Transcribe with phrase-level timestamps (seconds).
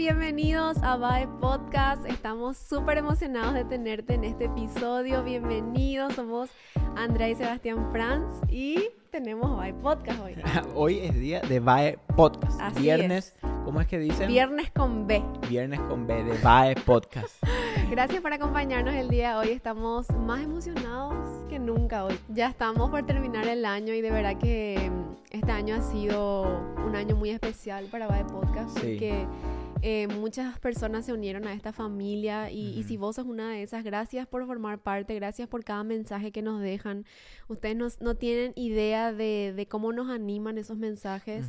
[0.00, 2.06] bienvenidos a Bye Podcast.
[2.06, 5.22] Estamos súper emocionados de tenerte en este episodio.
[5.22, 6.48] Bienvenidos, somos
[6.96, 10.36] Andrea y Sebastián Franz y tenemos Bye Podcast hoy.
[10.74, 12.58] hoy es día de Bye Podcast.
[12.62, 13.36] Así Viernes,
[13.66, 14.28] ¿cómo es que dicen?
[14.28, 15.22] Viernes con B.
[15.50, 17.34] Viernes con B de Bye Podcast.
[17.90, 19.50] Gracias por acompañarnos el día de hoy.
[19.50, 21.14] Estamos más emocionados
[21.50, 22.18] que nunca hoy.
[22.30, 24.90] Ya estamos por terminar el año y de verdad que
[25.30, 26.44] este año ha sido
[26.86, 28.80] un año muy especial para Bye Podcast Sí.
[28.80, 29.26] porque
[29.82, 33.62] eh, muchas personas se unieron a esta familia y, y si vos sos una de
[33.62, 37.04] esas, gracias por formar parte, gracias por cada mensaje que nos dejan.
[37.48, 41.48] Ustedes nos- no tienen idea de, de cómo nos animan esos mensajes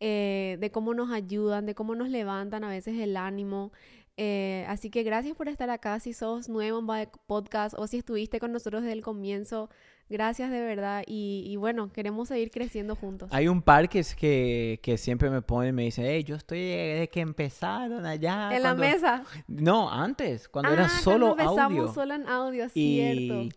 [0.00, 3.72] eh, de cómo nos ayudan, de cómo nos levantan a veces el ánimo.
[4.18, 5.98] Eh, así que gracias por estar acá.
[6.00, 9.70] Si sos nuevo en Podcast o si estuviste con nosotros desde el comienzo,
[10.10, 11.02] gracias de verdad.
[11.06, 13.30] Y, y bueno, queremos seguir creciendo juntos.
[13.32, 16.36] Hay un par que, es que, que siempre me ponen y me dicen, hey, yo
[16.36, 18.54] estoy desde que empezaron allá.
[18.54, 18.80] en la cuando-".
[18.82, 19.24] mesa.
[19.48, 21.94] No, antes, cuando Ah, era solo cuando empezamos audio.
[21.94, 23.56] solo en audio, y cierto.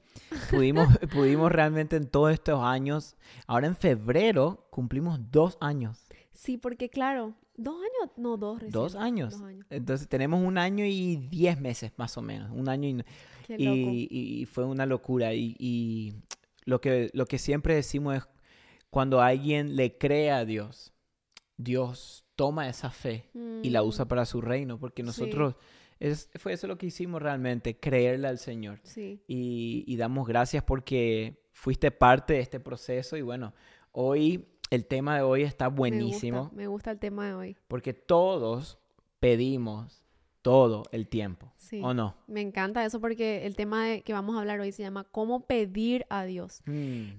[0.49, 6.07] pudimos, pudimos realmente en todos estos años, ahora en febrero cumplimos dos años.
[6.31, 8.71] Sí, porque claro, dos años, no, dos recién.
[8.71, 9.33] Dos años.
[9.33, 9.65] Dos años.
[9.69, 12.51] Entonces tenemos un año y diez meses más o menos.
[12.51, 13.03] Un año y,
[13.47, 13.91] Qué loco.
[13.93, 15.33] y, y- fue una locura.
[15.33, 16.13] Y, y
[16.65, 18.23] lo, que, lo que siempre decimos es,
[18.89, 20.93] cuando alguien le cree a Dios,
[21.57, 23.29] Dios toma esa fe
[23.63, 25.05] y la Mm, usa para su reino, porque Sí.
[25.07, 25.55] nosotros,
[25.99, 28.79] es, fue eso lo que hicimos realmente, creerle al Señor.
[28.83, 29.21] Sí.
[29.27, 33.53] Y, y damos gracias porque fuiste parte de este proceso y bueno,
[33.93, 37.57] hoy el tema de hoy está Me buenísimo gusta, me gusta el tema de hoy.
[37.67, 38.77] porque todos
[39.19, 40.03] pedimos
[40.41, 41.81] todo el tiempo, Sí.
[41.83, 42.15] ¿o no?
[42.27, 45.47] Me encanta eso porque el tema de, que vamos a hablar hoy se llama cómo
[45.47, 46.61] pedir a Dios.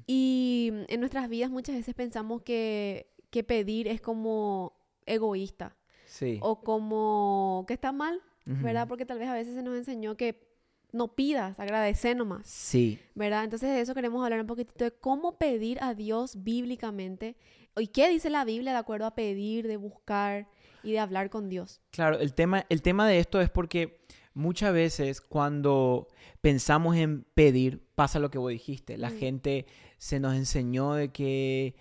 [0.06, 4.74] Y mm, en nuestras vidas muchas veces pensamos que, que pedir es como
[5.06, 6.38] egoísta Sí.
[6.40, 8.20] o como que está mal.
[8.48, 8.86] ¿verdad?
[8.86, 10.45] Porque tal vez a veces se nos enseñó que
[10.92, 13.44] no pidas, agradecer nomás, Sí, ¿verdad?
[13.44, 17.36] Entonces de eso queremos hablar un poquitito de cómo pedir a Dios bíblicamente
[17.76, 20.48] y qué dice la Biblia de acuerdo a pedir, de buscar
[20.82, 21.80] y de hablar con Dios.
[21.90, 23.98] claro, el tema, el tema de esto es porque
[24.34, 26.08] muchas veces cuando
[26.40, 29.18] pensamos en pedir, pasa lo que vos dijiste, la Mm.
[29.18, 29.66] gente
[29.98, 31.74] se nos enseñó de que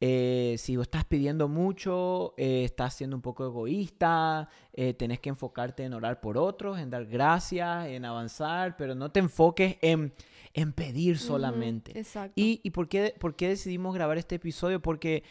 [0.00, 5.28] eh, si vos estás pidiendo mucho, eh, estás siendo un poco egoísta, eh, tenés que
[5.28, 10.14] enfocarte en orar por otros, en dar gracias, en avanzar, pero no te enfoques en,
[10.54, 11.98] en pedir solamente.
[11.98, 12.32] Exacto.
[12.34, 14.80] ¿Y, y por, qué, por qué decidimos grabar este episodio?
[14.80, 15.22] Porque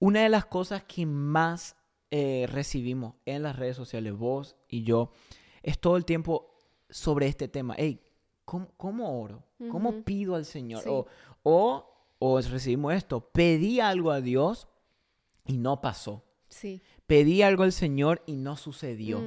[0.00, 1.76] una de las cosas que más
[2.10, 5.10] eh, recibimos en las redes sociales, vos y yo,
[5.62, 6.54] es todo el tiempo
[6.90, 7.74] sobre este tema.
[7.78, 8.00] Hey,
[8.44, 9.44] ¿cómo, cómo oro?
[9.70, 10.02] ¿Cmo Ujú.
[10.02, 10.82] pido al Señor?
[10.82, 10.88] Sí.
[10.90, 11.06] O,
[11.42, 11.95] o,
[12.32, 14.68] o recibimos esto, pedí algo a Dios
[15.44, 16.24] y no pasó.
[16.48, 16.80] sí.
[17.06, 19.20] Pedí algo al Señor y no sucedió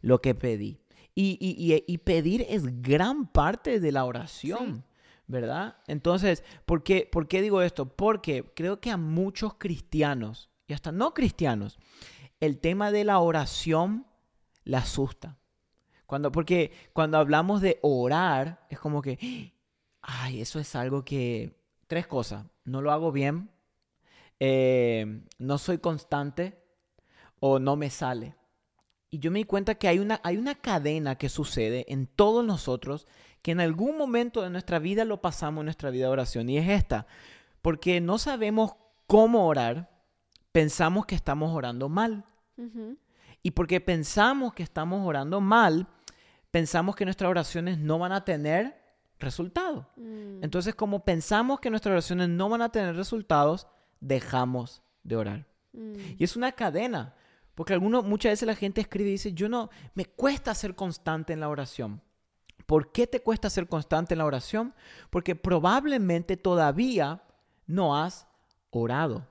[0.00, 0.78] lo que pedí.
[1.14, 4.84] Y, y- y- y pedir es gran parte de la oración,
[5.26, 5.78] ¿verdad?
[5.88, 7.88] Entonces, ¿por qué, ¿por qué digo esto?
[7.88, 11.78] Porque creo que a muchos cristianos, y hasta no cristianos,
[12.38, 14.06] el tema de la oración
[14.62, 15.36] le asusta.
[16.06, 19.52] Cuando, porque cuando hablamos de orar, es como que,
[20.00, 23.50] ay, eso es algo que, tres cosas, no lo hago bien,
[24.40, 26.62] eh, no soy constante
[27.40, 28.36] o no me sale.
[29.10, 32.44] Y yo me di cuenta que hay una, hay una cadena que sucede en todos
[32.44, 33.06] nosotros
[33.42, 36.48] que en algún momento de nuestra vida lo pasamos en nuestra vida de oración.
[36.48, 37.06] Y es esta,
[37.62, 38.74] porque no sabemos
[39.06, 39.90] cómo orar,
[40.50, 42.24] pensamos que estamos orando mal.
[43.42, 45.86] Y porque pensamos que estamos orando mal,
[46.50, 48.85] pensamos que nuestras oraciones no van a tener
[49.18, 49.88] resultado.
[49.96, 50.42] Mm.
[50.42, 53.66] Entonces, como pensamos que nuestras oraciones no van a tener resultados,
[54.00, 55.46] dejamos de orar.
[55.72, 55.94] Mm.
[56.18, 57.14] Y es una cadena,
[57.54, 61.32] porque alguno, muchas veces la gente escribe y dice, yo no, me cuesta ser constante
[61.32, 62.02] en la oración.
[62.66, 64.74] ¿Por qué te cuesta ser constante en la oración?
[65.10, 67.22] Porque probablemente todavía
[67.66, 68.26] no has
[68.70, 69.26] orado,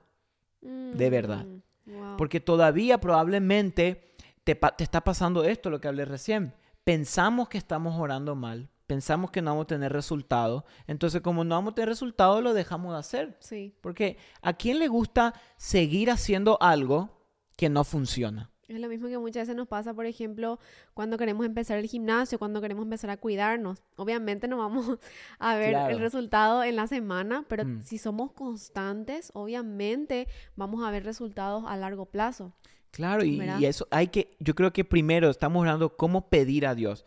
[0.60, 1.44] de verdad.
[1.44, 1.62] Mm.
[1.86, 2.16] Wow.
[2.16, 4.12] porque todavía probablemente
[4.42, 6.52] te, te está pasando esto, lo que hablé recién.
[6.82, 11.54] Pensamos que estamos orando mal, pensamos que no vamos a tener resultados, entonces como no
[11.56, 13.36] vamos a tener resultados, lo dejamos de hacer.
[13.40, 17.10] Sí, Porque ¿a quién le gusta seguir haciendo algo
[17.56, 18.50] que no funciona?
[18.68, 20.58] es lo mismo que muchas veces nos pasa, por ejemplo,
[20.92, 23.80] cuando queremos empezar el gimnasio, cuando queremos empezar a cuidarnos.
[23.94, 24.98] Obviamente no vamos
[25.38, 25.94] a ver Claro.
[25.94, 27.82] el resultado en la semana, pero Mm.
[27.82, 32.54] si somos constantes, obviamente vamos a ver resultados a largo plazo.
[32.90, 36.74] Claro, y, y eso hay que, yo creo que primero estamos hablando cómo pedir a
[36.74, 37.04] Dios.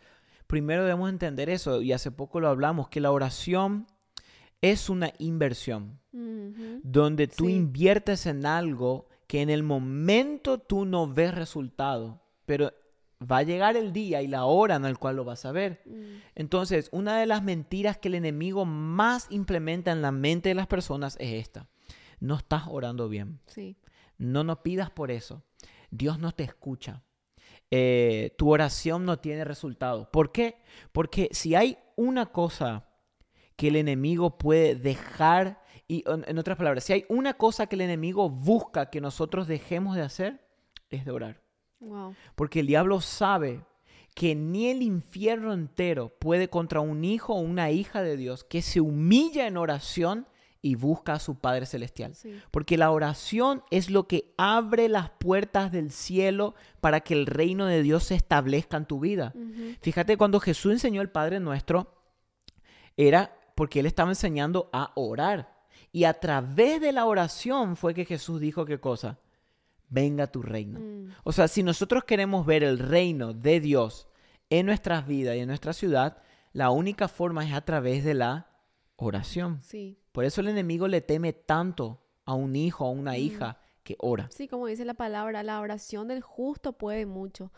[0.50, 3.86] Primero debemos entender eso, y hace poco lo hablamos, que la oración
[4.60, 5.98] es una inversión.
[6.82, 7.52] Donde tú Sí.
[7.54, 12.72] inviertes en algo que en el momento tú no ves resultado, pero
[13.22, 15.82] va a llegar el día y la hora en el cual lo vas a ver.
[15.86, 20.54] Mm, Entonces, una de las mentiras que el enemigo más implementa en la mente de
[20.56, 21.68] las personas es esta.
[22.18, 23.38] No estás orando bien.
[23.46, 23.76] sí.
[24.18, 25.42] No nos pidas por eso.
[25.90, 27.02] Dios no te escucha.
[27.70, 30.10] Eh, tu oración no tiene resultado.
[30.10, 30.56] ¿Por qué?
[30.92, 32.88] Porque si hay una cosa
[33.56, 37.82] que el enemigo puede dejar, y en otras palabras, si hay una cosa que el
[37.82, 40.40] enemigo busca que nosotros dejemos de hacer,
[40.88, 41.42] es de orar.
[41.80, 42.14] Wow.
[42.34, 43.64] Porque el diablo sabe
[44.14, 48.62] que ni el infierno entero puede contra un hijo o una hija de Dios que
[48.62, 50.26] se humilla en oración
[50.62, 52.14] y busca a su Padre Celestial.
[52.14, 52.38] Sí.
[52.50, 57.66] Porque la oración es lo que abre las puertas del cielo para que el reino
[57.66, 59.32] de Dios se establezca en tu vida.
[59.80, 61.94] Fíjate, cuando Jesús enseñó el Padre Nuestro,
[62.96, 65.60] era porque Él estaba enseñando a orar.
[65.92, 69.18] Y a través de la oración fue que Jesús dijo qué cosa?
[69.88, 70.78] Venga tu reino.
[70.78, 74.06] Mm, O sea, si nosotros queremos ver el reino de Dios
[74.50, 76.22] en nuestras vidas y en nuestra ciudad,
[76.52, 78.49] la única forma es a través de la
[79.00, 79.60] oración.
[79.62, 79.96] sí.
[80.12, 83.16] Por eso el enemigo le teme tanto a un hijo a una Mm.
[83.16, 84.28] hija que ora.
[84.32, 87.52] Sí, como dice la palabra, la oración del justo puede mucho.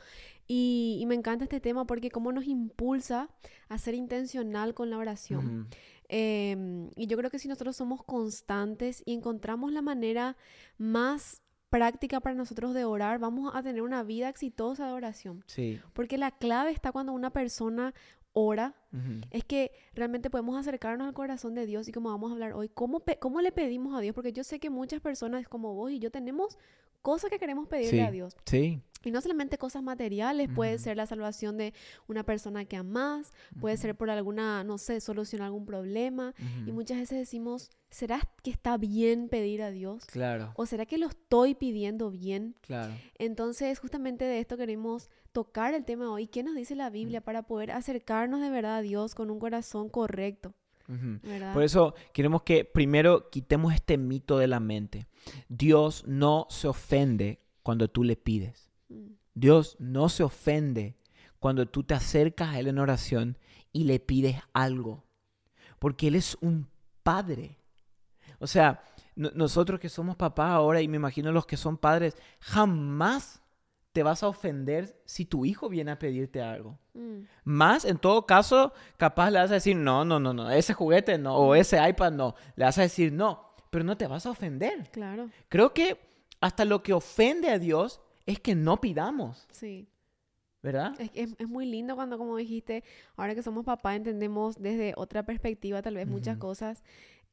[0.46, 3.28] Y, y me encanta este tema porque cómo nos impulsa
[3.68, 5.68] a ser intencional con la oración.
[6.08, 10.36] Em, y yo creo que si nosotros somos constantes y encontramos la manera
[10.76, 11.40] más
[11.70, 15.42] práctica para nosotros de orar, vamos a tener una vida exitosa de oración.
[15.46, 15.80] Sí.
[15.94, 17.94] Porque la clave está cuando una persona
[18.34, 19.20] ora, Ujú.
[19.30, 22.68] es que realmente podemos acercarnos al corazón de Dios y como vamos a hablar hoy,
[22.68, 24.14] ¿cómo, cómo le pedimos a Dios?
[24.14, 26.58] Porque yo sé que muchas personas como vos y yo tenemos
[27.02, 28.00] cosas que queremos pedirle Sí.
[28.00, 28.36] a Dios.
[28.46, 28.80] Sí.
[29.04, 30.82] Y no solamente cosas materiales, puede Ujú.
[30.84, 31.74] ser la salvación de
[32.06, 36.34] una persona que amas, puede ser por alguna, no sé, solucionar algún problema.
[36.38, 36.72] Y Ujú.
[36.74, 40.04] muchas veces decimos, ¿será que está bien pedir a Dios?
[40.06, 42.54] Claro, ¿O será que lo estoy pidiendo bien?
[42.60, 42.92] claro.
[43.18, 46.26] Entonces, justamente de esto queremos tocar el tema hoy.
[46.26, 49.88] ¿Qué nos dice la Biblia para poder acercarnos de verdad a Dios con un corazón
[49.88, 50.54] correcto?
[50.88, 51.20] Ujú.
[51.22, 51.54] ¿Verdad?
[51.54, 55.06] Por eso queremos que primero quitemos este mito de la mente.
[55.48, 58.70] Dios no se ofende cuando tú le pides.
[59.34, 60.96] Dios no se ofende
[61.38, 63.38] cuando tú te acercas a Él en oración
[63.72, 65.04] y le pides algo.
[65.78, 66.68] Porque Él es un
[67.02, 67.58] padre.
[68.38, 68.82] O sea,
[69.16, 73.40] no- nosotros que somos papás ahora y me imagino los que son padres, jamás
[73.92, 76.78] te vas a ofender si tu hijo viene a pedirte algo.
[76.94, 80.72] mm, Más, en todo caso, capaz le vas a decir, no, no, no, no, ese
[80.74, 82.34] juguete no, o ese iPad no.
[82.56, 84.90] Le vas a decir, no, pero no te vas a ofender.
[84.90, 85.98] claro, Creo que
[86.40, 89.88] hasta lo que ofende a Dios es que no pidamos, sí.
[90.62, 90.94] ¿verdad?
[90.98, 92.84] Es, es, es muy lindo cuando, como dijiste,
[93.16, 96.82] ahora que somos papás entendemos desde otra perspectiva tal vez muchas cosas.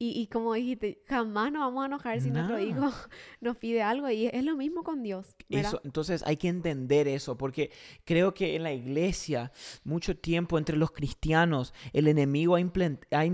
[0.01, 2.63] Y, y como dijiste, jamás nos vamos a enojar si nuestro No.
[2.63, 2.89] hijo
[3.41, 4.09] nos pide algo.
[4.09, 5.35] Y es, lo mismo con Dios.
[5.49, 7.69] Eso, entonces hay que entender eso, porque
[8.05, 9.51] creo que en la iglesia,
[9.83, 13.25] mucho tiempo entre los cristianos, el enemigo ha,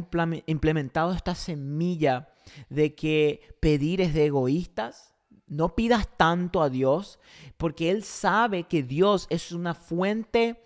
[0.48, 2.34] implementado esta semilla
[2.70, 5.14] de que pedir es de egoístas.
[5.48, 7.20] No pidas tanto a Dios,
[7.58, 10.62] porque Él sabe que Dios es una fuente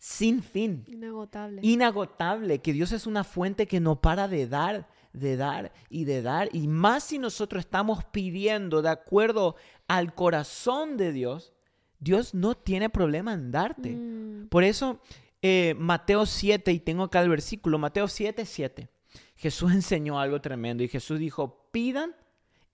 [0.00, 1.60] sin fin, Inagotable.
[1.64, 6.22] inagotable, que Dios es una fuente que no para de dar, de dar y de
[6.22, 6.48] dar.
[6.52, 9.56] Y más si nosotros estamos pidiendo de acuerdo
[9.88, 11.52] al corazón de Dios,
[11.98, 13.90] Dios no tiene problema en darte.
[13.90, 15.00] Mm, Por eso,
[15.42, 18.88] eh, Mateo 7, y tengo acá el versículo, Mateo 7, 7.
[19.34, 22.14] Jesús enseñó algo tremendo y Jesús dijo, pidan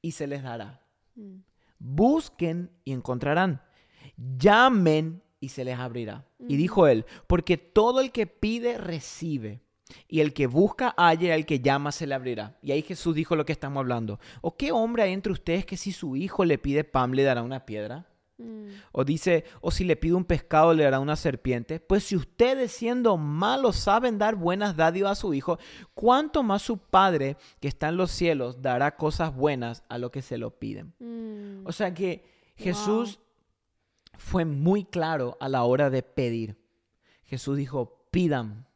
[0.02, 0.83] y se les dará.
[1.14, 1.36] Mm,
[1.78, 3.60] Busquen y encontrarán.
[4.16, 6.24] Llamen y se les abrirá.
[6.38, 6.56] Y Ujú.
[6.56, 9.60] dijo él, porque todo el que pide recibe.
[10.08, 12.58] Y el que busca halla, y al que llama se le abrirá.
[12.62, 14.18] Y ahí Jesús dijo lo que estamos hablando.
[14.40, 17.42] ¿O qué hombre hay entre ustedes que si su hijo le pide pan le dará
[17.42, 18.06] una piedra?
[18.38, 21.80] Mm, O dice, o si le pide un pescado le dará una serpiente.
[21.80, 25.58] Pues si ustedes siendo malos saben dar buenas dádivas a su hijo,
[25.94, 30.22] ¿cuánto más su Padre que está en los cielos dará cosas buenas a los que
[30.22, 30.94] se lo piden?
[30.98, 31.66] mm.
[31.66, 32.24] O sea que
[32.56, 33.20] Jesús
[34.16, 36.56] fue muy claro a la hora de pedir.
[37.24, 38.66] Jesús dijo, pidan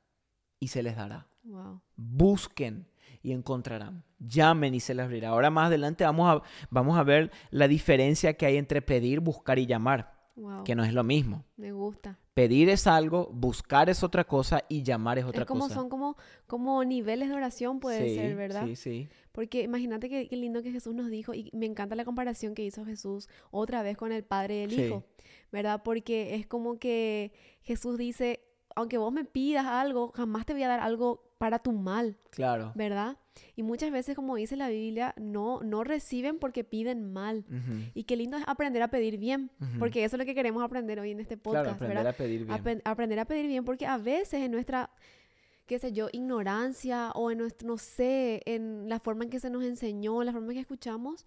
[0.58, 1.28] y se les dará.
[1.44, 1.80] Wow.
[1.96, 2.88] Busquen
[3.22, 4.04] y encontrarán.
[4.18, 5.28] Llamen y se les abrirá.
[5.30, 9.58] Ahora más adelante vamos a, vamos a ver la diferencia que hay entre pedir, buscar
[9.58, 10.62] y llamar, Wow.
[10.64, 11.44] que no es lo mismo.
[11.56, 12.18] Me gusta.
[12.34, 15.74] Pedir es algo, buscar es otra cosa y llamar es otra es como cosa.
[15.74, 18.64] son como, como niveles de oración puede sí, ser, ¿verdad?
[18.66, 19.08] Sí, sí.
[19.32, 22.64] Porque imagínate qué, qué lindo que Jesús nos dijo, y me encanta la comparación que
[22.64, 24.82] hizo Jesús otra vez con el Padre y el Sí.
[24.82, 25.04] Hijo,
[25.50, 25.82] ¿verdad?
[25.84, 27.32] Porque es como que
[27.62, 28.40] Jesús dice,
[28.76, 32.72] aunque vos me pidas algo, jamás te voy a dar algo para tu mal, Claro.
[32.74, 33.16] ¿verdad?
[33.54, 37.44] Y muchas veces, como dice la Biblia, no, no reciben porque piden mal.
[37.94, 40.98] Y qué lindo es aprender a pedir bien, porque eso es lo que queremos aprender
[40.98, 42.12] hoy en este Claro, podcast, aprender ¿verdad?
[42.12, 42.82] a pedir bien.
[42.84, 44.90] Aprender a pedir bien, porque a veces en nuestra,
[45.66, 49.50] qué sé yo, ignorancia o en nuestro, no sé, en la forma en que se
[49.50, 51.24] nos enseñó, la forma en que escuchamos,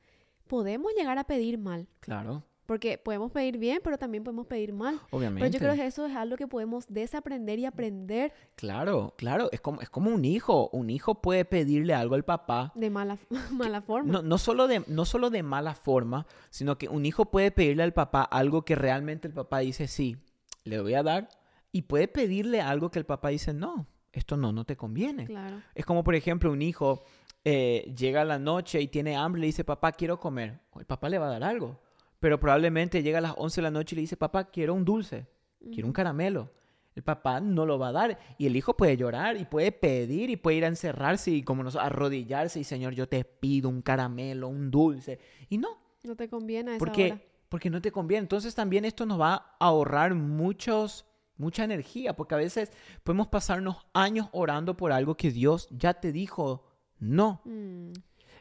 [0.47, 1.87] podemos llegar a pedir mal.
[2.01, 4.97] Claro, Porque podemos pedir bien, pero también podemos pedir mal.
[5.09, 5.41] obviamente.
[5.41, 9.59] Pero yo creo que eso es algo que podemos desaprender y aprender Claro, claro, es
[9.59, 10.69] como, es como un hijo.
[10.71, 12.71] Un hijo puede pedirle algo al papá.
[12.75, 13.17] de mala,
[13.51, 14.09] mala forma.
[14.09, 17.83] No, no, solo de, no solo de mala forma, sino que un hijo puede pedirle
[17.83, 20.15] al papá algo que realmente el papá dice sí,
[20.63, 21.27] le voy a dar.
[21.73, 25.25] Y puede pedirle algo que el papá dice no, esto no, no te conviene.
[25.25, 25.61] Claro.
[25.75, 27.03] Es como, por ejemplo, un hijo
[27.43, 30.61] eh, llega a la noche y tiene hambre y le dice, papá, quiero comer.
[30.79, 31.81] El papá le va a dar algo.
[32.21, 34.85] Pero probablemente llega a las 11 de la noche y le dice, papá, quiero un
[34.85, 35.27] dulce,
[35.73, 36.49] quiero un caramelo.
[36.95, 38.19] El papá no lo va a dar.
[38.37, 41.63] Y el hijo puede llorar y puede pedir y puede ir a encerrarse y como
[41.63, 45.19] nos arrodillarse y, Señor, yo te pido un caramelo, un dulce.
[45.49, 45.69] Y no,
[46.03, 47.21] No te conviene a esa porque, hora.
[47.49, 48.21] porque no te conviene.
[48.23, 51.05] Entonces también esto nos va a ahorrar muchos,
[51.37, 52.71] mucha energía, porque a veces
[53.03, 56.65] podemos pasarnos años orando por algo que Dios ya te dijo
[56.99, 57.41] no.
[57.45, 57.93] Mm,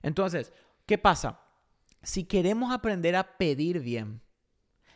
[0.03, 0.53] Entonces,
[0.87, 1.41] ¿qué pasa?
[2.03, 4.21] Si queremos aprender a pedir bien,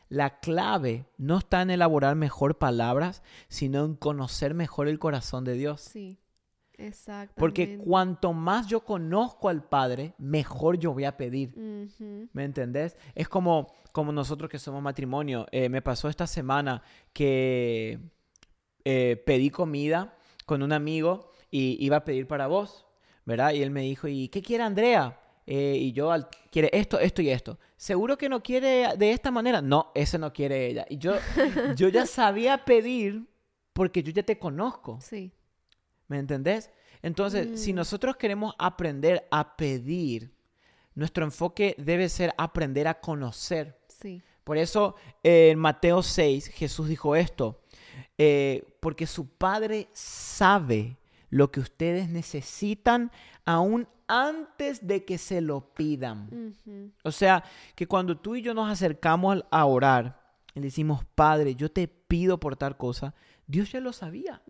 [0.08, 5.54] la clave no está en elaborar mejor palabras, sino en conocer mejor el corazón de
[5.54, 5.80] Dios.
[5.80, 6.18] sí,
[6.75, 7.34] exactamente.
[7.40, 11.56] Porque cuanto más yo conozco al Padre, mejor yo voy a pedir.
[12.32, 12.96] ¿Me entendés?
[13.14, 15.46] Es como, como nosotros que somos matrimonio.
[15.52, 16.82] Eh, me pasó esta semana
[17.12, 18.00] que
[18.84, 22.87] eh, pedí comida con un amigo y iba a pedir para vos,
[23.25, 23.52] ¿verdad?
[23.52, 25.20] Y él me dijo, ¿y qué quiere Andrea?
[25.46, 27.58] Eh, y yo, al- quiere esto, esto y esto.
[27.76, 29.60] ¿Seguro que no quiere de esta manera?
[29.60, 30.86] No, ese no quiere ella.
[30.88, 31.14] Y yo,
[31.76, 33.26] yo ya sabía pedir
[33.72, 34.98] porque yo ya te conozco.
[35.02, 35.32] Sí,
[36.08, 36.70] ¿Me entendés?
[37.02, 37.76] Entonces, si Mm.
[37.76, 40.32] nosotros queremos aprender a pedir,
[40.94, 43.78] nuestro enfoque debe ser aprender a conocer.
[43.88, 44.22] sí.
[44.44, 47.62] Por eso eh, en Mateo 6 Jesús dijo esto,
[48.18, 50.98] eh, porque su Padre sabe
[51.30, 53.10] lo que ustedes necesitan
[53.46, 56.54] aún antes de que se lo pidan.
[57.02, 57.44] O sea,
[57.75, 60.20] que cuando tú y yo nos acercamos a orar
[60.54, 63.14] y le decimos, Padre, yo te pido por tal cosa,
[63.46, 64.42] Dios ya lo sabía.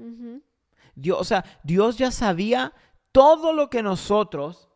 [0.94, 2.72] Dios, o sea, Dios ya sabía
[3.12, 4.68] todo lo que nosotros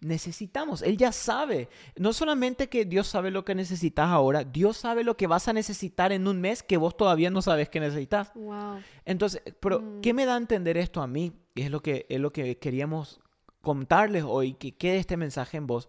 [0.00, 0.82] necesitamos.
[0.82, 1.68] Él ya sabe.
[1.96, 5.52] No solamente que Dios sabe lo que necesitas ahora, Dios sabe lo que vas a
[5.52, 8.32] necesitar en un mes que vos todavía no sabes que necesitas.
[8.34, 8.78] Wow.
[9.04, 10.00] Entonces, pero Mm.
[10.02, 11.32] ¿qué me da a entender esto a mí?
[11.54, 13.20] Y es lo que es lo que queríamos
[13.66, 15.88] contarles hoy, que quede este mensaje en vos.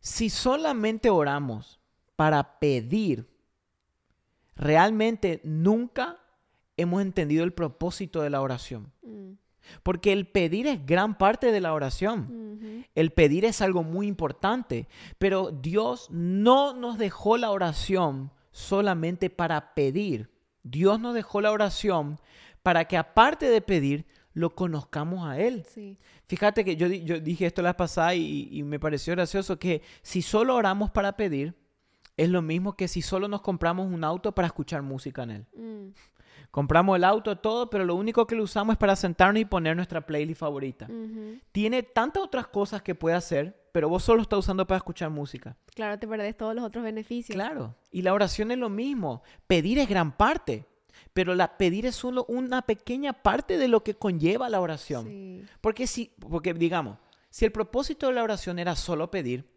[0.00, 1.78] Si solamente oramos
[2.16, 3.28] para pedir,
[4.56, 6.20] realmente nunca
[6.78, 8.90] hemos entendido el propósito de la oración.
[9.02, 9.32] Mm,
[9.82, 12.86] Porque el pedir es gran parte de la oración.
[12.94, 19.74] El pedir es algo muy importante, pero Dios no nos dejó la oración solamente para
[19.74, 20.30] pedir.
[20.62, 22.18] Dios nos dejó la oración
[22.62, 25.64] para que aparte de pedir, lo conozcamos a Él.
[25.68, 25.98] Sí.
[26.26, 29.82] Fíjate que yo, di- yo dije esto la pasada y, y me pareció gracioso que
[30.02, 31.54] si solo oramos para pedir,
[32.16, 35.46] es lo mismo que si solo nos compramos un auto para escuchar música en él.
[35.56, 35.88] Mm,
[36.50, 39.74] Compramos el auto, todo, pero lo único que lo usamos es para sentarnos y poner
[39.74, 40.86] nuestra playlist favorita.
[41.50, 45.56] Tiene tantas otras cosas que puede hacer, pero vos solo estás usando para escuchar música.
[45.74, 47.34] Claro, te perdés todos los otros beneficios.
[47.34, 47.74] Claro.
[47.90, 49.22] Y la oración es lo mismo.
[49.46, 50.66] Pedir es gran parte,
[51.12, 55.06] pero la pedir es solo una pequeña parte de lo que conlleva la oración.
[55.06, 55.44] Sí.
[55.60, 56.98] Porque si, porque digamos,
[57.30, 59.50] si el propósito de la oración era solo pedir,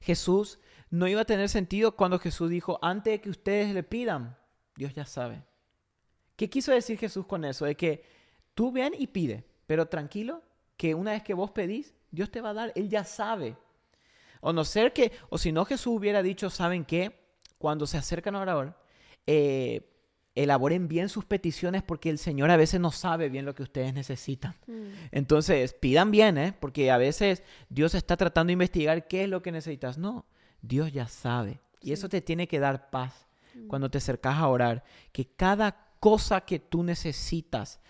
[0.00, 0.58] Jesús
[0.90, 4.36] no iba a tener sentido cuando Jesús dijo, antes de que ustedes le pidan,
[4.76, 5.42] Dios ya sabe.
[6.36, 7.64] ¿Qué quiso decir Jesús con eso?
[7.64, 8.04] De que
[8.54, 10.42] tú ven y pide, pero tranquilo,
[10.76, 13.56] que una vez que vos pedís, Dios te va a dar, Él ya sabe.
[14.40, 17.24] O no ser que, o si no Jesús hubiera dicho, ¿saben qué?
[17.58, 18.78] Cuando se acercan a orar,
[19.26, 19.95] eh,
[20.36, 23.92] elaboren bien sus peticiones porque el Señor a veces no sabe bien lo que ustedes
[23.92, 24.54] necesitan.
[24.68, 26.54] Mm, Entonces, pidan bien, ¿eh?
[26.60, 29.98] Porque a veces Dios está tratando de investigar qué es lo que necesitas.
[29.98, 30.26] No,
[30.62, 31.58] Dios ya sabe.
[31.80, 31.92] Y Sí.
[31.94, 33.66] eso te tiene que dar paz mm.
[33.66, 34.84] cuando te acercas a orar.
[35.12, 37.80] Que cada cosa que tú necesitas,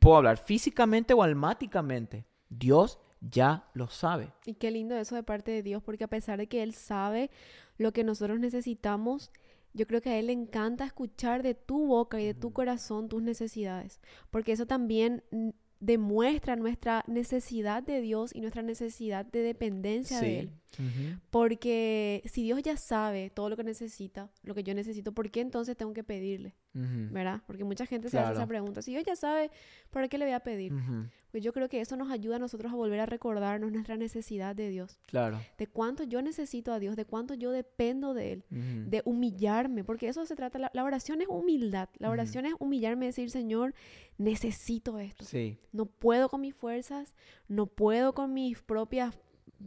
[0.00, 4.32] puedo hablar físicamente o almáticamente, Dios ya lo sabe.
[4.46, 7.30] Y qué lindo eso de parte de Dios, porque a pesar de que Él sabe
[7.78, 9.30] lo que nosotros necesitamos,
[9.74, 13.08] yo creo que a Él le encanta escuchar de tu boca y de tu corazón
[13.08, 14.00] tus necesidades,
[14.30, 15.50] porque eso también mm,
[15.80, 20.61] demuestra nuestra necesidad de Dios y nuestra necesidad de dependencia de Él.
[20.78, 21.18] Ujú.
[21.30, 25.40] Porque si Dios ya sabe todo lo que necesita, lo que yo necesito, ¿por qué
[25.40, 26.54] entonces tengo que pedirle?
[26.74, 27.42] Ujú, ¿verdad?
[27.46, 28.48] Porque mucha gente se hace esa Claro.
[28.48, 28.80] pregunta.
[28.80, 29.50] Si Dios ya sabe,
[29.90, 30.72] ¿para qué le voy a pedir?
[30.72, 33.96] ujú, Pues yo creo que eso nos ayuda a nosotros a volver a recordarnos nuestra
[33.96, 35.40] necesidad de Dios, Claro.
[35.58, 40.08] de cuánto yo necesito a Dios, de cuánto yo dependo de Él, de humillarme, porque
[40.08, 43.74] eso se trata, la, la oración es humildad, la oración es humillarme, decir, Señor,
[44.18, 45.58] necesito esto, Sí.
[45.72, 47.14] no puedo con mis fuerzas,
[47.48, 49.14] no puedo con mis propias,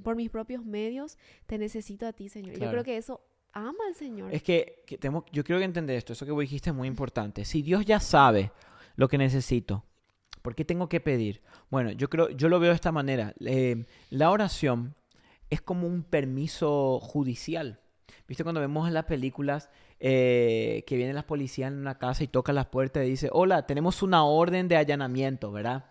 [0.03, 2.57] por mis propios medios, te necesito a ti, Señor.
[2.57, 3.21] Yo creo que eso
[3.53, 4.33] ama al Señor.
[4.33, 6.87] Es que, que tenemos- yo creo que entender esto, eso que vos dijiste es muy
[6.87, 7.45] importante.
[7.45, 8.51] Si Dios ya sabe
[8.95, 9.83] lo que necesito,
[10.41, 11.41] ¿por qué tengo que pedir?
[11.69, 13.33] Bueno, yo creo, yo lo veo de esta manera.
[13.39, 14.95] Eh, la oración
[15.49, 17.79] es como un permiso judicial.
[18.27, 22.27] ¿Viste cuando vemos en las películas eh, que vienen las policías en una casa y
[22.27, 25.85] tocan las puertas y dice, hola, tenemos una orden de allanamiento, ¿verdad?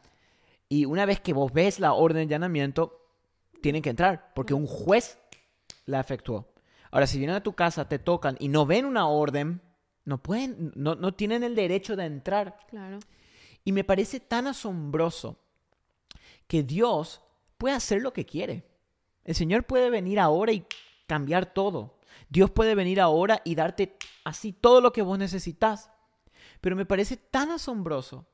[0.68, 3.03] Y una vez que vos ves la orden de allanamiento,
[3.64, 5.18] tienen que entrar, porque un juez
[5.86, 6.52] la efectuó.
[6.90, 9.62] Ahora, si vienen a tu casa, te tocan y no ven una orden,
[10.04, 12.58] no pueden, no, no tienen el derecho de entrar.
[12.68, 12.98] Claro.
[13.64, 15.38] Y me parece tan asombroso
[16.46, 17.22] que Dios
[17.56, 18.68] puede hacer lo que quiere.
[19.24, 20.66] El Señor puede venir ahora y
[21.06, 21.98] cambiar todo.
[22.28, 25.90] Dios puede venir ahora y darte así todo lo que vos necesitas.
[26.60, 28.26] Pero me parece tan asombroso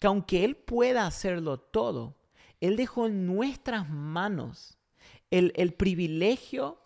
[0.00, 2.16] que aunque Él pueda hacerlo todo,
[2.60, 4.78] Él dejó en nuestras manos
[5.30, 6.78] el, el privilegio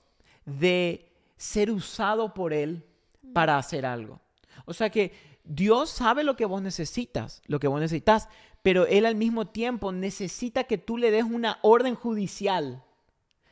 [0.45, 2.85] de ser usado por Él
[3.33, 4.21] para hacer algo.
[4.65, 5.13] O sea que
[5.45, 8.29] Dios sabe lo que vos necesitas, lo que vos necesitas,
[8.63, 12.83] pero Él al mismo tiempo necesita que tú le des una orden judicial,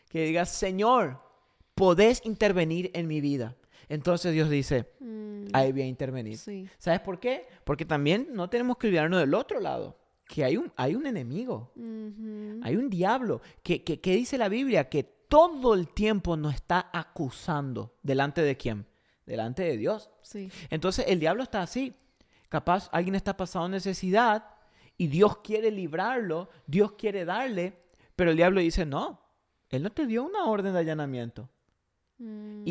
[0.08, 1.20] que digas, Señor,
[1.74, 3.54] podés intervenir en mi vida.
[3.88, 6.38] Entonces Dios dice, Mm, ahí voy a intervenir.
[6.38, 6.68] sí.
[6.78, 7.46] ¿Sabes por qué?
[7.64, 9.96] Porque también no tenemos que olvidarnos del otro lado,
[10.28, 11.72] que hay un, hay un enemigo,
[12.62, 16.90] hay un diablo, que, que, que dice la Biblia que todo el tiempo nos está
[16.92, 17.96] acusando.
[18.02, 18.86] ¿Delante de quién?
[19.24, 20.10] Delante de Dios.
[20.22, 20.50] Sí.
[20.70, 21.94] Entonces el diablo está así.
[22.48, 24.44] Capaz alguien está pasando necesidad
[24.96, 27.82] y Dios quiere librarlo, Dios quiere darle,
[28.14, 29.20] pero el diablo dice, no,
[29.68, 31.48] Él no te dio una orden de allanamiento.
[32.18, 32.22] ¿Y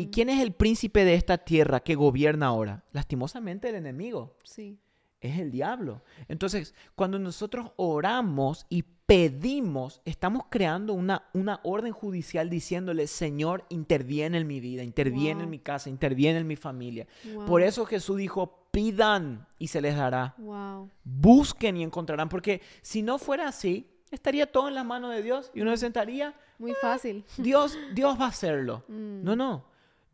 [0.06, 2.84] Mm, quién es el príncipe de esta tierra que gobierna ahora?
[2.92, 4.80] Lastimosamente el enemigo, Sí.
[5.26, 6.02] Es el diablo.
[6.28, 14.38] Entonces, cuando nosotros oramos y pedimos, estamos creando una, una orden judicial diciéndole, Señor, interviene
[14.38, 17.06] en mi vida, interviene en mi casa, interviene en mi familia.
[17.32, 17.46] Wow.
[17.46, 20.34] Por eso Jesús dijo, pidan y se les dará.
[20.38, 20.90] Wow.
[21.04, 22.28] Busquen y encontrarán.
[22.28, 25.78] Porque si no fuera así, estaría todo en las manos de Dios y uno se
[25.78, 27.24] sentaría, Muy fácil.
[27.38, 28.84] Dios, Dios va a hacerlo.
[28.88, 29.64] Mm, No, no.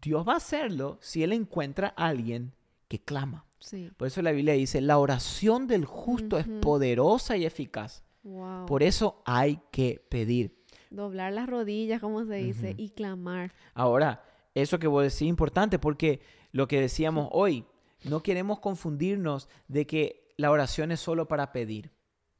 [0.02, 2.52] Dios va a hacerlo si Él encuentra a alguien
[2.92, 3.46] que clama.
[3.58, 3.90] Sí.
[3.96, 8.02] Por eso la Biblia dice, la oración del justo es poderosa y eficaz.
[8.22, 8.66] Wow.
[8.66, 10.62] Por eso hay que pedir.
[10.90, 13.54] Doblar las rodillas, como se dice, y clamar.
[13.72, 14.22] Ahora,
[14.54, 17.64] eso que vos decís es importante porque lo que decíamos hoy,
[18.04, 21.92] no queremos confundirnos de que la oración es solo para pedir.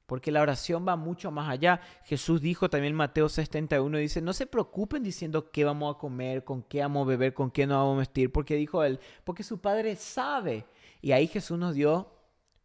[0.07, 1.81] Porque la oración va mucho más allá.
[2.05, 6.45] Jesús dijo también en Mateo 71, dice, no se preocupen diciendo qué vamos a comer,
[6.45, 8.31] con qué vamos a beber, con qué nos vamos a vestir.
[8.33, 10.67] Porque dijo él, porque su Padre sabe.
[11.01, 12.13] Y ahí Jesús nos dio,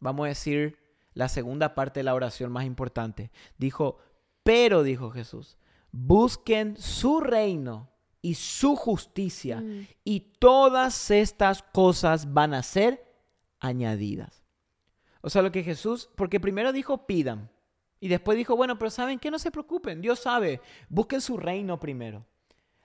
[0.00, 0.78] vamos a decir,
[1.14, 3.30] la segunda parte de la oración más importante.
[3.56, 3.98] Dijo,
[4.42, 5.58] pero, dijo Jesús,
[5.90, 7.90] busquen su reino
[8.22, 13.04] y su justicia Mm, y todas estas cosas van a ser
[13.60, 14.42] añadidas.
[15.28, 17.50] O sea, lo que Jesús, porque primero dijo pidan
[18.00, 21.78] y después dijo, bueno, pero saben que no se preocupen, Dios sabe, busquen su reino
[21.78, 22.24] primero.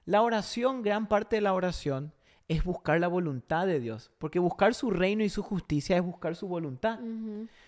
[0.04, 2.12] La oración, gran parte de la oración
[2.50, 6.36] es buscar la voluntad de Dios, porque buscar su reino y su justicia es buscar
[6.36, 7.00] su voluntad.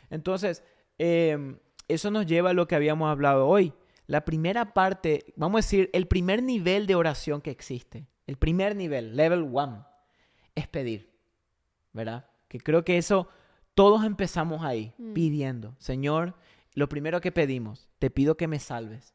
[0.10, 0.62] Entonces,
[1.00, 1.56] eh,
[1.88, 3.72] eso nos lleva a lo que habíamos hablado hoy.
[4.08, 8.76] La primera parte, vamos a decir, el primer nivel de oración que existe, el primer
[8.76, 9.84] nivel, level one,
[10.54, 11.14] es pedir,
[11.94, 12.26] ¿verdad?
[12.50, 13.30] Que creo que eso,
[13.76, 15.14] todos empezamos ahí, Mm.
[15.14, 16.36] pidiendo, Señor,
[16.74, 19.14] lo primero que pedimos, te pido que me salves,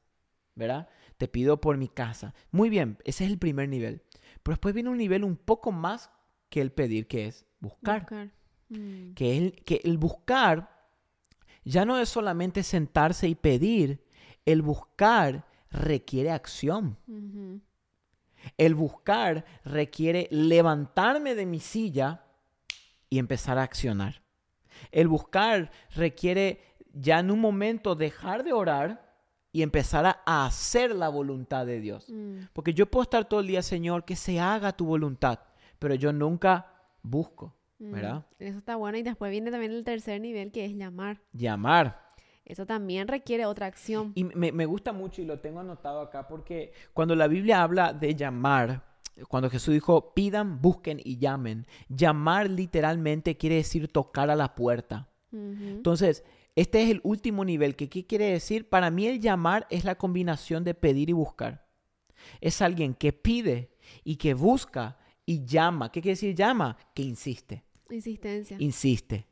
[0.55, 0.89] ¿verdad?
[1.19, 2.35] Te pido por mi casa.
[2.51, 4.03] Muy bien, ese es el primer nivel.
[4.43, 6.11] Pero después viene un nivel un poco más
[6.49, 8.31] que el pedir, que es buscar Buscar.
[8.69, 10.89] Mm, que el, que el buscar
[11.65, 14.03] ya no es solamente sentarse y pedir,
[14.47, 16.97] el buscar requiere acción.
[18.57, 22.25] El buscar requiere levantarme de mi silla
[23.11, 24.23] y empezar a accionar.
[24.91, 26.61] El buscar requiere
[26.93, 29.11] ya en un momento dejar de orar
[29.53, 32.09] y empezar a hacer la voluntad de Dios.
[32.09, 35.41] Mm, Porque yo puedo estar todo el día, Señor, que se haga tu voluntad,
[35.79, 37.93] pero yo nunca busco, mm.
[37.93, 38.27] ¿verdad?
[38.39, 38.99] Eso está bueno.
[38.99, 41.21] Y después viene también el tercer nivel, que es llamar.
[41.33, 42.11] Llamar.
[42.45, 44.13] Eso también requiere otra acción.
[44.15, 47.93] Y me, me gusta mucho y lo tengo anotado acá porque cuando la Biblia habla
[47.93, 48.90] de llamar,
[49.29, 51.67] cuando Jesús dijo, pidan, busquen y llamen.
[51.89, 55.09] Llamar literalmente quiere decir tocar a la puerta.
[55.33, 56.25] Entonces,
[56.57, 57.77] este es el último nivel.
[57.77, 58.69] ¿Qué quiere decir?
[58.69, 61.67] Para mí el llamar es la combinación de pedir y buscar.
[62.41, 63.71] Es alguien que pide
[64.03, 65.93] y que busca y llama.
[65.93, 66.77] ¿Qué quiere decir llama?
[66.95, 67.65] Que insiste.
[67.89, 68.57] Insistencia.
[68.59, 69.27] Insiste.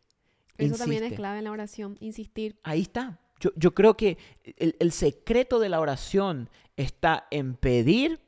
[0.56, 2.58] Eso también es clave en la oración, insistir.
[2.64, 3.20] Ahí está.
[3.54, 4.18] Yo, creo que
[4.56, 8.20] el, secreto de la oración está en pedir,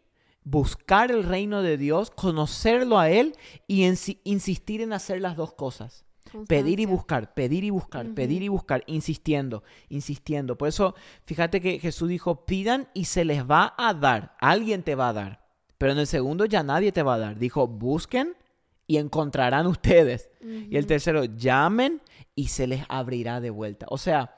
[0.45, 3.35] buscar el reino de Dios, conocerlo a Él
[3.67, 3.85] y
[4.25, 6.05] insistir en hacer las dos cosas.
[6.47, 10.57] Pedir y buscar, pedir y buscar, pedir y buscar, insistiendo, insistiendo.
[10.57, 14.37] Por eso, fíjate que Jesús dijo, pidan y se les va a dar.
[14.39, 15.41] Alguien te va a dar.
[15.77, 17.39] Pero en el segundo ya nadie te va a dar.
[17.39, 18.37] Dijo, busquen
[18.87, 20.31] y encontrarán ustedes.
[20.41, 22.01] Y el tercero, llamen
[22.37, 23.87] y se les abrirá de vuelta.
[23.89, 24.37] O sea,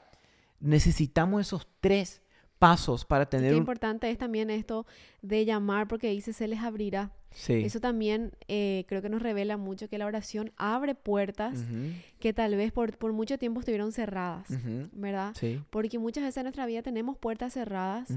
[0.59, 2.22] necesitamos esos tres
[2.63, 3.51] pasos para tener...
[3.51, 4.85] Qué importante es también esto
[5.21, 7.11] de llamar porque dice se les abrirá.
[7.31, 7.55] Sí.
[7.55, 11.65] Eso también eh, creo que nos revela mucho que la oración abre puertas
[12.19, 14.47] que tal vez por, por, mucho tiempo estuvieron cerradas,
[14.93, 15.33] ¿verdad?
[15.37, 15.59] Sí.
[15.71, 18.09] Porque muchas veces en nuestra vida tenemos puertas cerradas,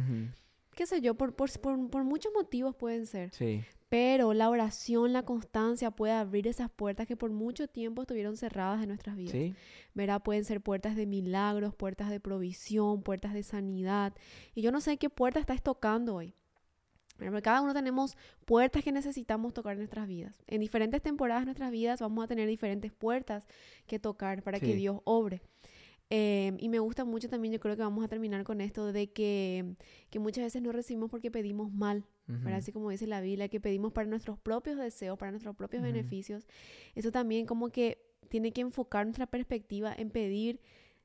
[0.77, 3.33] qué sé yo, por, por, por, muchos motivos pueden ser.
[3.33, 3.65] Sí.
[3.89, 8.83] Pero la oración, la constancia puede abrir esas puertas que por mucho tiempo estuvieron cerradas
[8.83, 9.33] en nuestras vidas.
[9.33, 9.55] Sí.
[9.95, 10.23] ¿Verdad?
[10.23, 14.13] Pueden ser puertas de milagros, puertas de provisión, puertas de sanidad.
[14.55, 16.35] Y yo no sé qué puerta estás tocando hoy.
[17.43, 20.37] cada uno tenemos puertas que necesitamos tocar en nuestras vidas.
[20.47, 23.47] En diferentes temporadas de nuestras vidas vamos a tener diferentes puertas
[23.87, 25.41] que tocar para que Dios obre.
[26.09, 29.13] Em, y me gusta mucho también, yo creo que vamos a terminar con esto de
[29.13, 29.75] que,
[30.09, 32.07] que muchas veces no recibimos porque pedimos mal,
[32.47, 36.49] Así como dice la Biblia, que pedimos para nuestros propios deseos, para nuestros propios beneficios.
[36.97, 40.61] Eso también como que tiene que enfocar nuestra perspectiva en pedir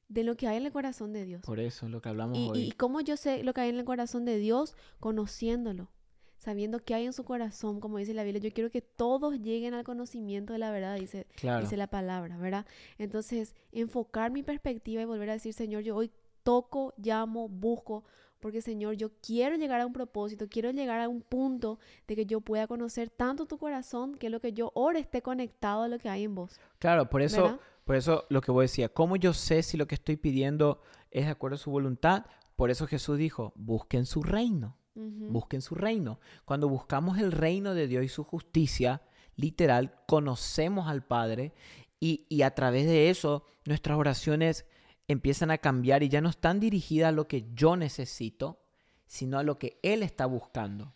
[0.09, 1.43] de lo que hay en el corazón de Dios.
[1.45, 2.59] Por eso, lo que hablamos y, hoy.
[2.59, 5.91] Y cómo yo sé lo que hay en el corazón de Dios, conociéndolo,
[6.41, 8.41] sabiendo qué hay en su corazón, como dice la Biblia.
[8.41, 11.27] Yo quiero que todos lleguen al conocimiento de la verdad, dice,
[11.61, 12.65] dice la palabra, ¿verdad?
[12.97, 18.05] Entonces, enfocar mi perspectiva y volver a decir, Señor, yo hoy toco, llamo, busco,
[18.39, 21.77] porque Señor, yo quiero llegar a un propósito, quiero llegar a un punto
[22.07, 25.83] de que yo pueda conocer tanto tu corazón que lo que yo ore esté conectado
[25.83, 26.59] a lo que hay en vos.
[26.79, 29.93] Claro, por eso, por eso lo que vos decía, ¿cómo yo sé si lo que
[29.93, 32.25] estoy pidiendo es de acuerdo a su voluntad?
[32.55, 36.19] Por eso Jesús dijo, busquen su reino, busquen su reino.
[36.45, 39.01] Cuando buscamos el reino de Dios y su justicia,
[39.35, 41.53] literal, conocemos al Padre
[41.99, 44.65] y, y a través de eso nuestras oraciones
[45.07, 48.61] empiezan a cambiar y ya no están dirigidas a lo que yo necesito,
[49.05, 50.93] sino a lo que Él está buscando.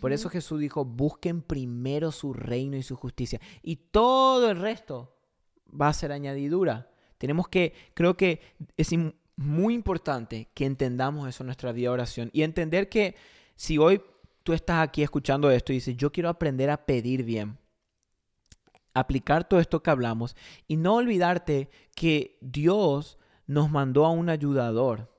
[0.00, 3.40] Por eso Jesús dijo, busquen primero su reino y su justicia.
[3.62, 5.16] Y todo el resto
[5.68, 6.90] va a ser añadidura.
[7.16, 8.40] Tenemos que, creo que
[8.76, 8.92] es
[9.42, 13.16] muy importante que entendamos eso en nuestra vida de oración y entender que
[13.56, 14.00] si hoy
[14.42, 17.58] tú estás aquí escuchando esto y dices, yo quiero aprender a pedir bien,
[18.94, 20.36] aplicar todo esto que hablamos
[20.68, 25.10] y no olvidarte que Dios nos mandó a un ayudador,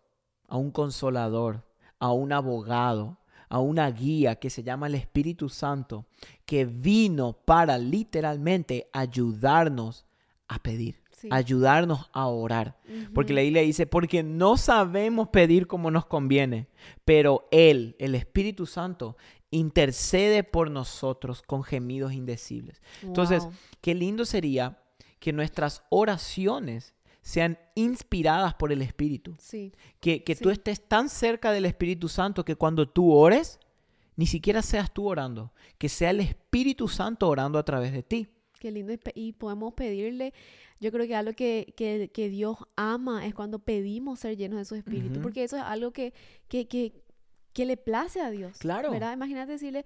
[0.48, 1.64] a un consolador,
[2.00, 6.06] a un abogado, a una guía que se llama el Espíritu Santo,
[6.46, 10.06] que vino para literalmente ayudarnos
[10.48, 12.78] a pedir, ayudarnos a orar.
[13.14, 16.68] Porque la Biblia dice, porque no sabemos pedir como nos conviene,
[17.06, 19.18] pero Él, el Espíritu Santo,
[19.52, 22.82] intercede por nosotros con gemidos indecibles.
[23.02, 23.48] Entonces,
[23.82, 24.80] qué lindo sería
[25.20, 29.36] que nuestras oraciones sean inspiradas por el Espíritu.
[29.40, 29.72] Sí.
[30.00, 33.60] Que, tú estés tan cerca del Espíritu Santo que cuando tú ores,
[34.18, 38.28] ni siquiera seas tú orando, que sea el Espíritu Santo orando a través de ti.
[38.64, 38.94] Qué lindo.
[39.14, 40.34] Y podemos pedirle,
[40.80, 44.76] yo creo que algo que, que, Dios ama es cuando pedimos ser llenos de su
[44.76, 46.14] Espíritu, porque eso es algo que,
[46.48, 48.60] que, que le place a Dios.
[48.60, 48.90] Claro.
[48.90, 49.12] ¿verdad?
[49.12, 49.84] Imagínate decirle,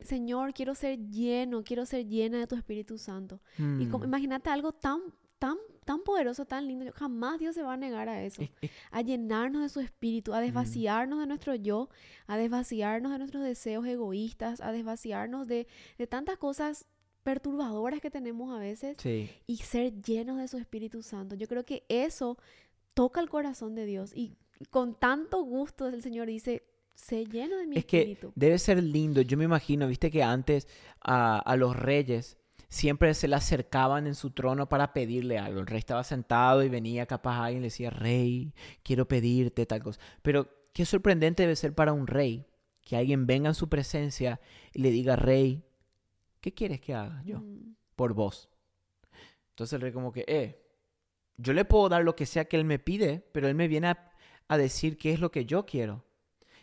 [0.00, 3.42] Señor, quiero ser lleno, quiero ser llena de tu Espíritu Santo.
[3.58, 4.04] Y mm.
[4.04, 5.00] imagínate algo tan,
[5.38, 6.90] tan tan poderoso, tan lindo.
[6.92, 8.42] Jamás Dios se va a negar a eso.
[8.90, 11.88] A llenarnos de su espíritu, a desvaciarnos de nuestro yo,
[12.26, 15.66] a desvaciarnos de nuestros deseos egoístas, a desvaciarnos de,
[16.08, 16.86] tantas cosas
[17.24, 21.34] perturbadoras que tenemos a veces y ser llenos de su Espíritu Santo.
[21.34, 22.38] Yo creo que eso
[22.94, 24.36] toca el corazón de Dios y
[24.70, 26.62] con tanto gusto el Señor dice,
[26.94, 28.28] sé lleno de mi espíritu.
[28.28, 29.22] Es que debe ser lindo.
[29.22, 30.68] Yo me imagino, viste que antes
[31.00, 35.60] a, a los reyes siempre se le acercaban en su trono para pedirle algo.
[35.60, 39.98] El rey estaba sentado y venía capaz alguien le decía, rey, quiero pedirte tal cosa.
[40.22, 42.44] Pero qué sorprendente debe ser para un rey
[42.82, 44.40] que alguien venga en su presencia
[44.72, 45.64] y le diga, rey,
[46.44, 47.74] ¿qué quieres que haga yo mm.
[47.96, 48.50] por vos?
[49.48, 50.60] Entonces el rey como que, eh,
[51.38, 53.86] yo le puedo dar lo que sea que él me pide, pero él me viene
[53.88, 54.10] a,
[54.48, 56.04] a decir qué es lo que yo quiero.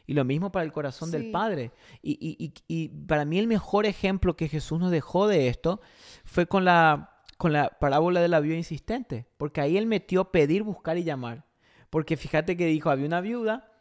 [0.05, 1.31] Y lo mismo para el corazón del.
[1.31, 1.71] Padre.
[2.03, 5.81] Y, y- y- y para mí el mejor ejemplo que Jesús nos dejó de esto
[6.25, 9.25] fue con la, con la parábola de la viuda insistente.
[9.37, 11.45] Porque ahí él metió pedir, buscar y llamar.
[11.89, 13.71] Porque fíjate que dijo, había una viuda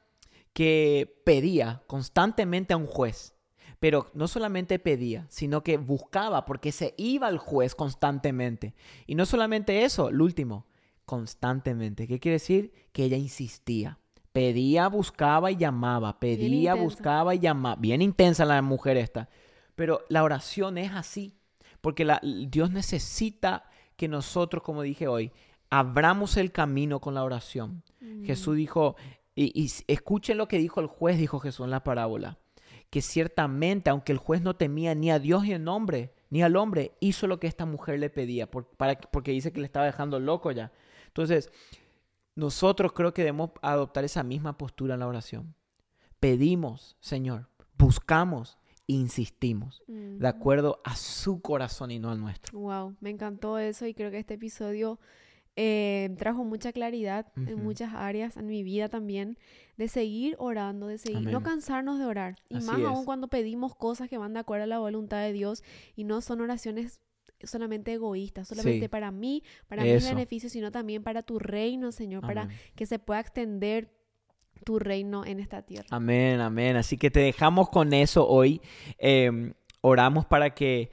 [0.52, 3.34] que pedía constantemente a un juez.
[3.80, 8.74] Pero no solamente pedía, sino que buscaba porque se iba al juez constantemente.
[9.06, 10.66] Y no solamente eso, lo último,
[11.06, 12.06] constantemente.
[12.06, 12.72] ¿Qué quiere decir?
[12.92, 13.98] Que ella insistía.
[14.32, 16.20] Pedía, buscaba y llamaba.
[16.20, 17.76] Pedía, buscaba y llamaba.
[17.80, 19.28] Bien intensa la mujer esta.
[19.74, 21.34] Pero la oración es así.
[21.80, 23.64] Porque la- Dios necesita
[23.96, 25.32] que nosotros, como dije hoy,
[25.70, 27.82] abramos el camino con la oración.
[28.00, 28.24] Mm.
[28.24, 28.96] Jesús dijo,
[29.34, 32.38] y, escuchen lo que dijo el juez, dijo Jesús en la parábola,
[32.90, 36.57] que ciertamente, aunque el juez no temía ni a Dios ni al hombre, ni al
[36.57, 39.87] hombre, hizo lo que esta mujer le pedía, por- para, porque dice que le estaba
[39.87, 40.72] dejando loco ya.
[41.07, 41.50] Entonces,
[42.35, 45.55] nosotros creo que debemos adoptar esa misma postura en la oración.
[46.20, 47.48] Pedimos, Señor,
[47.79, 52.59] buscamos, insistimos, de acuerdo a su corazón y no al nuestro.
[52.59, 54.98] Wow, me encantó eso y creo que este episodio
[55.62, 59.37] eh, trajo mucha claridad en muchas áreas, en mi vida también,
[59.77, 62.37] de seguir orando, de seguir, no cansarnos de orar.
[62.49, 65.35] Y Así más aún cuando pedimos cosas que van de acuerdo a la voluntad de
[65.35, 65.62] Dios
[65.96, 66.99] y no son oraciones
[67.42, 68.88] solamente egoístas, solamente Sí.
[68.88, 70.09] para mí, para mi Eso.
[70.09, 73.90] beneficio, sino también para tu reino, Señor, para que se pueda extender
[74.64, 75.87] tu reino en esta tierra.
[75.90, 76.77] Amén, amén.
[76.77, 78.62] Así que te dejamos con eso hoy.
[78.99, 80.90] Eh, oramos para que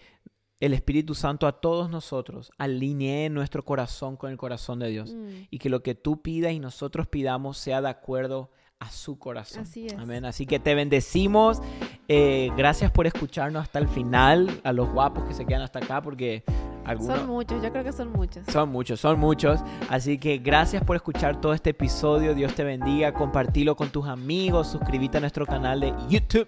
[0.60, 5.13] el Espíritu Santo a todos nosotros alinee nuestro corazón con el corazón de Dios.
[5.13, 5.28] Mm.
[5.52, 9.63] Y que lo que tú pidas y nosotros pidamos sea de acuerdo a su corazón.
[9.63, 9.93] Así es.
[9.93, 10.26] Amén.
[10.26, 11.62] Así que te bendecimos.
[12.08, 14.62] Eh, gracias por escucharnos hasta el final.
[14.63, 16.43] A los guapos que se quedan hasta acá, porque
[16.86, 17.20] algunos.
[17.20, 18.46] Son muchos, yo creo que son muchos.
[18.52, 19.60] Son muchos, son muchos.
[19.89, 22.34] Así que gracias por escuchar todo este episodio.
[22.34, 23.13] Dios te bendiga.
[23.13, 24.67] Compartilo con tus amigos.
[24.67, 26.48] Suscríbete a nuestro canal de YouTube.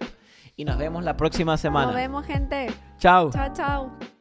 [0.60, 1.86] Y nos vemos la próxima semana.
[1.86, 2.66] Nos vemos, gente.
[2.98, 3.30] Chao.
[3.30, 4.19] Chao, chao.